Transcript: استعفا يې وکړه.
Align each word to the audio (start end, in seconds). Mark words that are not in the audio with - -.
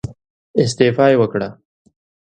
استعفا 0.63 1.05
يې 1.11 1.17
وکړه. 1.21 1.49